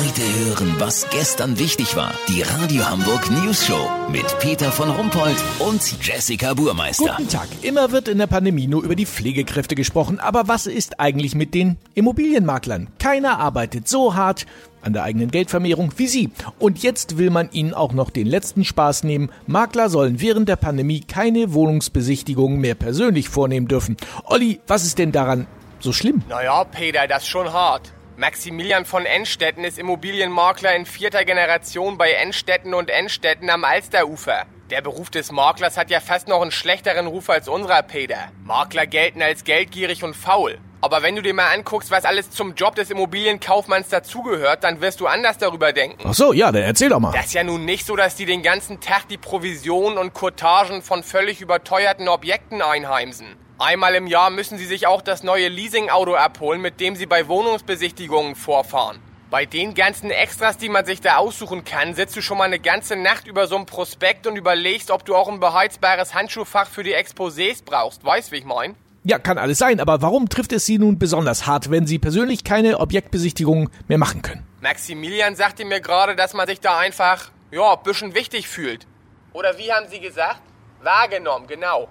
Heute 0.00 0.22
hören, 0.46 0.76
was 0.78 1.10
gestern 1.10 1.58
wichtig 1.58 1.94
war. 1.94 2.14
Die 2.26 2.40
Radio 2.40 2.88
Hamburg 2.88 3.30
News 3.30 3.66
Show 3.66 3.86
mit 4.10 4.24
Peter 4.38 4.72
von 4.72 4.88
Rumpold 4.88 5.36
und 5.58 6.02
Jessica 6.02 6.54
Burmeister. 6.54 7.16
Guten 7.18 7.28
Tag. 7.28 7.48
Immer 7.60 7.92
wird 7.92 8.08
in 8.08 8.16
der 8.16 8.26
Pandemie 8.26 8.66
nur 8.66 8.82
über 8.82 8.94
die 8.94 9.04
Pflegekräfte 9.04 9.74
gesprochen. 9.74 10.18
Aber 10.18 10.48
was 10.48 10.66
ist 10.66 11.00
eigentlich 11.00 11.34
mit 11.34 11.52
den 11.52 11.76
Immobilienmaklern? 11.92 12.88
Keiner 12.98 13.40
arbeitet 13.40 13.88
so 13.88 14.14
hart 14.14 14.46
an 14.80 14.94
der 14.94 15.02
eigenen 15.02 15.30
Geldvermehrung 15.30 15.92
wie 15.98 16.06
Sie. 16.06 16.30
Und 16.58 16.82
jetzt 16.82 17.18
will 17.18 17.28
man 17.28 17.50
ihnen 17.52 17.74
auch 17.74 17.92
noch 17.92 18.08
den 18.08 18.26
letzten 18.26 18.64
Spaß 18.64 19.04
nehmen. 19.04 19.30
Makler 19.46 19.90
sollen 19.90 20.18
während 20.18 20.48
der 20.48 20.56
Pandemie 20.56 21.00
keine 21.00 21.52
Wohnungsbesichtigungen 21.52 22.58
mehr 22.58 22.74
persönlich 22.74 23.28
vornehmen 23.28 23.68
dürfen. 23.68 23.98
Olli, 24.24 24.60
was 24.66 24.84
ist 24.84 24.98
denn 24.98 25.12
daran 25.12 25.46
so 25.78 25.92
schlimm? 25.92 26.22
Naja, 26.26 26.64
Peter, 26.64 27.06
das 27.06 27.24
ist 27.24 27.28
schon 27.28 27.52
hart. 27.52 27.92
Maximilian 28.16 28.84
von 28.84 29.06
Enstetten 29.06 29.64
ist 29.64 29.78
Immobilienmakler 29.78 30.74
in 30.74 30.84
vierter 30.84 31.24
Generation 31.24 31.96
bei 31.96 32.12
Enstetten 32.12 32.74
und 32.74 32.90
Enstetten 32.90 33.48
am 33.50 33.64
Alsterufer. 33.64 34.46
Der 34.70 34.82
Beruf 34.82 35.10
des 35.10 35.32
Maklers 35.32 35.76
hat 35.76 35.90
ja 35.90 36.00
fast 36.00 36.28
noch 36.28 36.42
einen 36.42 36.50
schlechteren 36.50 37.06
Ruf 37.06 37.30
als 37.30 37.48
unserer, 37.48 37.82
Peter. 37.82 38.30
Makler 38.44 38.86
gelten 38.86 39.22
als 39.22 39.44
geldgierig 39.44 40.04
und 40.04 40.14
faul. 40.14 40.58
Aber 40.82 41.02
wenn 41.02 41.16
du 41.16 41.22
dir 41.22 41.34
mal 41.34 41.52
anguckst, 41.52 41.90
was 41.90 42.04
alles 42.04 42.30
zum 42.30 42.54
Job 42.54 42.74
des 42.74 42.90
Immobilienkaufmanns 42.90 43.88
dazugehört, 43.88 44.64
dann 44.64 44.80
wirst 44.80 45.00
du 45.00 45.06
anders 45.06 45.36
darüber 45.36 45.72
denken. 45.72 46.02
Ach 46.06 46.14
so, 46.14 46.32
ja, 46.32 46.50
dann 46.52 46.62
erzähl 46.62 46.88
doch 46.88 47.00
mal. 47.00 47.12
Das 47.12 47.26
ist 47.26 47.34
ja 47.34 47.44
nun 47.44 47.64
nicht 47.64 47.84
so, 47.84 47.96
dass 47.96 48.16
die 48.16 48.24
den 48.24 48.42
ganzen 48.42 48.80
Tag 48.80 49.08
die 49.08 49.18
Provisionen 49.18 49.98
und 49.98 50.14
Courtagen 50.14 50.80
von 50.82 51.02
völlig 51.02 51.40
überteuerten 51.40 52.08
Objekten 52.08 52.62
einheimsen. 52.62 53.36
Einmal 53.60 53.94
im 53.94 54.06
Jahr 54.06 54.30
müssen 54.30 54.56
Sie 54.56 54.64
sich 54.64 54.86
auch 54.86 55.02
das 55.02 55.22
neue 55.22 55.48
Leasing-Auto 55.48 56.14
abholen, 56.14 56.62
mit 56.62 56.80
dem 56.80 56.96
Sie 56.96 57.04
bei 57.04 57.28
Wohnungsbesichtigungen 57.28 58.34
vorfahren. 58.34 59.00
Bei 59.28 59.44
den 59.44 59.74
ganzen 59.74 60.10
Extras, 60.10 60.56
die 60.56 60.70
man 60.70 60.86
sich 60.86 61.02
da 61.02 61.16
aussuchen 61.16 61.62
kann, 61.62 61.92
sitzt 61.92 62.16
du 62.16 62.22
schon 62.22 62.38
mal 62.38 62.44
eine 62.44 62.58
ganze 62.58 62.96
Nacht 62.96 63.26
über 63.26 63.46
so 63.46 63.56
einem 63.56 63.66
Prospekt 63.66 64.26
und 64.26 64.36
überlegst, 64.36 64.90
ob 64.90 65.04
du 65.04 65.14
auch 65.14 65.28
ein 65.28 65.40
beheizbares 65.40 66.14
Handschuhfach 66.14 66.68
für 66.68 66.84
die 66.84 66.96
Exposés 66.96 67.62
brauchst. 67.62 68.02
Weißt, 68.02 68.32
wie 68.32 68.36
ich 68.36 68.46
mein? 68.46 68.76
Ja, 69.04 69.18
kann 69.18 69.36
alles 69.36 69.58
sein, 69.58 69.78
aber 69.78 70.00
warum 70.00 70.30
trifft 70.30 70.52
es 70.52 70.64
Sie 70.64 70.78
nun 70.78 70.98
besonders 70.98 71.46
hart, 71.46 71.70
wenn 71.70 71.86
Sie 71.86 71.98
persönlich 71.98 72.44
keine 72.44 72.80
Objektbesichtigungen 72.80 73.68
mehr 73.88 73.98
machen 73.98 74.22
können? 74.22 74.42
Maximilian 74.62 75.36
sagte 75.36 75.66
mir 75.66 75.82
gerade, 75.82 76.16
dass 76.16 76.32
man 76.32 76.48
sich 76.48 76.60
da 76.60 76.78
einfach, 76.78 77.30
ja, 77.50 77.74
ein 77.74 77.82
bisschen 77.82 78.14
wichtig 78.14 78.48
fühlt. 78.48 78.86
Oder 79.34 79.58
wie 79.58 79.70
haben 79.70 79.86
Sie 79.90 80.00
gesagt? 80.00 80.40
Wahrgenommen, 80.82 81.46
genau. 81.46 81.90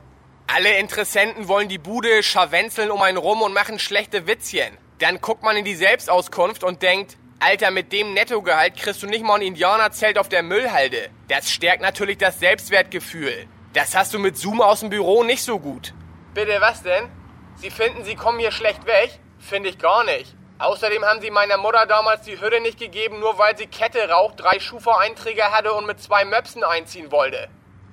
Alle 0.52 0.80
Interessenten 0.80 1.48
wollen 1.48 1.70
die 1.70 1.78
Bude 1.78 2.24
scharwenzeln 2.24 2.90
um 2.90 3.04
einen 3.04 3.20
rum 3.20 3.44
und 3.44 3.54
machen 3.54 3.78
schlechte 3.78 4.26
Witzchen. 4.26 4.76
Dann 4.98 5.22
guckt 5.22 5.44
man 5.44 5.56
in 5.56 5.64
die 5.64 5.76
Selbstauskunft 5.76 6.64
und 6.64 6.82
denkt, 6.82 7.18
Alter, 7.40 7.70
mit 7.70 7.94
dem 7.94 8.16
Nettogehalt 8.16 8.76
kriegst 8.76 9.04
du 9.04 9.06
nicht 9.06 9.24
mal 9.24 9.36
ein 9.36 9.44
Indianerzelt 9.44 10.18
auf 10.18 10.28
der 10.28 10.42
Müllhalde. 10.42 11.12
Das 11.28 11.52
stärkt 11.52 11.84
natürlich 11.84 12.18
das 12.18 12.40
Selbstwertgefühl. 12.40 13.46
Das 13.74 13.96
hast 13.96 14.16
du 14.16 14.18
mit 14.18 14.38
Zoom 14.40 14.60
aus 14.60 14.80
dem 14.80 14.90
Büro 14.90 15.24
nicht 15.24 15.44
so 15.44 15.60
gut. 15.60 15.94
Bitte, 16.34 16.60
was 16.60 16.82
denn? 16.82 17.12
Sie 17.58 17.70
finden, 17.70 18.04
Sie 18.04 18.16
kommen 18.16 18.40
hier 18.40 18.52
schlecht 18.52 18.88
weg? 18.88 19.20
Finde 19.38 19.70
ich 19.70 19.78
gar 19.78 20.04
nicht. 20.04 20.36
Außerdem 20.58 21.06
haben 21.06 21.22
Sie 21.22 21.30
meiner 21.30 21.58
Mutter 21.58 21.86
damals 21.86 22.24
die 22.24 22.42
Hütte 22.42 22.60
nicht 22.60 22.80
gegeben, 22.80 23.20
nur 23.20 23.38
weil 23.38 23.56
sie 23.56 23.68
Kette 23.68 24.10
raucht, 24.10 24.40
drei 24.40 24.60
Schufa-Einträge 24.60 25.52
hatte 25.52 25.74
und 25.74 25.86
mit 25.86 26.02
zwei 26.02 26.26
Möpsen 26.26 26.64
einziehen 26.64 27.12
wollte. 27.12 27.50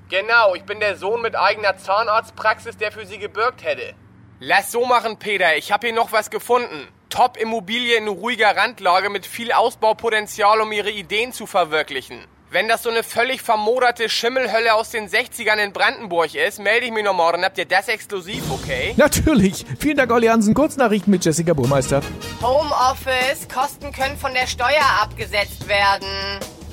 Genau, 0.08 0.54
ich 0.54 0.62
bin 0.62 0.78
der 0.78 0.96
Sohn 0.96 1.20
mit 1.20 1.34
eigener 1.34 1.76
Zahnarztpraxis, 1.76 2.76
der 2.76 2.92
für 2.92 3.06
Sie 3.06 3.18
gebürgt 3.18 3.64
hätte. 3.64 3.94
Lass 4.38 4.70
so 4.70 4.86
machen, 4.86 5.18
Peter. 5.18 5.56
Ich 5.56 5.72
habe 5.72 5.88
hier 5.88 5.96
noch 5.96 6.12
was 6.12 6.30
gefunden. 6.30 6.86
Top-Immobilie 7.08 7.96
in 7.96 8.06
ruhiger 8.06 8.56
Randlage 8.56 9.10
mit 9.10 9.26
viel 9.26 9.50
Ausbaupotenzial, 9.50 10.60
um 10.60 10.70
Ihre 10.70 10.90
Ideen 10.90 11.32
zu 11.32 11.46
verwirklichen. 11.46 12.24
Wenn 12.50 12.68
das 12.68 12.84
so 12.84 12.90
eine 12.90 13.02
völlig 13.02 13.42
vermoderte 13.42 14.08
Schimmelhölle 14.08 14.74
aus 14.74 14.90
den 14.90 15.08
60ern 15.08 15.56
in 15.56 15.72
Brandenburg 15.72 16.34
ist, 16.36 16.60
melde 16.60 16.86
ich 16.86 16.92
mich 16.92 17.02
noch 17.02 17.14
morgen. 17.14 17.44
Habt 17.44 17.58
ihr 17.58 17.64
das 17.64 17.88
exklusiv, 17.88 18.44
okay? 18.52 18.94
Natürlich. 18.96 19.66
Vielen 19.80 19.96
Dank, 19.96 20.12
Olli 20.12 20.28
Hansen. 20.28 20.54
Kurznachrichten 20.54 21.10
mit 21.10 21.24
Jessica 21.24 21.52
Burmeister. 21.52 22.00
Homeoffice, 22.40 23.48
Kosten 23.52 23.90
können 23.92 24.16
von 24.16 24.32
der 24.32 24.46
Steuer 24.46 24.84
abgesetzt 25.02 25.66
werden. 25.66 26.06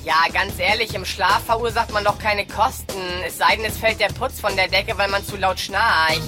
Ja, 0.04 0.26
ganz 0.30 0.58
ehrlich, 0.58 0.94
im 0.94 1.06
Schlaf 1.06 1.44
verursacht 1.46 1.90
man 1.90 2.04
doch 2.04 2.18
keine 2.18 2.46
Kosten. 2.46 3.00
Es 3.26 3.38
sei 3.38 3.56
denn, 3.56 3.64
es 3.64 3.78
fällt 3.78 4.00
der 4.00 4.08
Putz 4.08 4.38
von 4.38 4.54
der 4.54 4.68
Decke, 4.68 4.98
weil 4.98 5.08
man 5.08 5.24
zu 5.24 5.36
laut 5.36 5.58
schnarcht. 5.58 6.20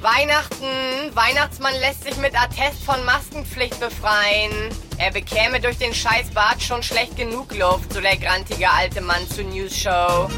Weihnachten. 0.00 1.12
Weihnachtsmann 1.12 1.74
lässt 1.80 2.04
sich 2.04 2.16
mit 2.18 2.40
Attest 2.40 2.84
von 2.84 3.04
Maskenpflicht 3.04 3.80
befreien. 3.80 4.52
Er 4.98 5.10
bekäme 5.10 5.60
durch 5.60 5.78
den 5.78 5.92
scheiß 5.92 6.30
Bart 6.30 6.62
schon 6.62 6.80
schlecht 6.84 7.16
genug 7.16 7.52
Luft, 7.56 7.92
so 7.92 8.00
der 8.00 8.16
grantige 8.18 8.70
alte 8.70 9.00
Mann 9.00 9.28
zur 9.30 9.44
News 9.44 9.76
Show. 9.76 10.28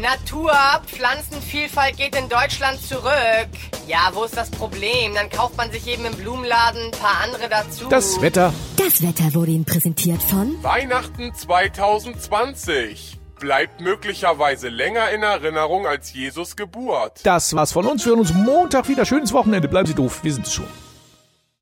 Natur, 0.00 0.52
Pflanzenvielfalt 0.86 1.96
geht 1.96 2.16
in 2.16 2.28
Deutschland 2.28 2.80
zurück. 2.80 3.50
Ja, 3.86 4.10
wo 4.12 4.24
ist 4.24 4.36
das 4.36 4.50
Problem? 4.50 5.14
Dann 5.14 5.28
kauft 5.28 5.56
man 5.56 5.70
sich 5.70 5.86
eben 5.86 6.04
im 6.04 6.14
Blumenladen 6.14 6.86
ein 6.86 6.90
paar 6.92 7.22
andere 7.22 7.48
dazu. 7.48 7.88
Das 7.88 8.20
Wetter. 8.22 8.52
Das 8.76 9.02
Wetter 9.02 9.34
wurde 9.34 9.50
Ihnen 9.52 9.64
präsentiert 9.64 10.22
von 10.22 10.62
Weihnachten 10.62 11.34
2020 11.34 13.18
bleibt 13.38 13.80
möglicherweise 13.80 14.68
länger 14.68 15.10
in 15.10 15.22
Erinnerung 15.22 15.86
als 15.86 16.12
Jesus 16.12 16.56
Geburt. 16.56 17.20
Das 17.24 17.54
war's 17.56 17.72
von 17.72 17.86
uns. 17.86 18.04
Wir 18.04 18.10
hören 18.10 18.20
uns 18.20 18.34
Montag 18.34 18.86
wieder. 18.88 19.06
Schönes 19.06 19.32
Wochenende. 19.32 19.66
Bleiben 19.66 19.86
Sie 19.86 19.94
doof. 19.94 20.20
Wir 20.22 20.34
sind 20.34 20.46
es 20.46 20.52
schon. 20.52 20.66